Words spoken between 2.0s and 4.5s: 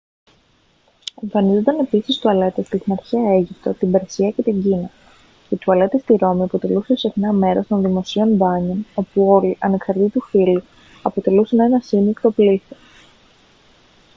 τουαλέτες και στην αρχαία αίγυπτο την περσία και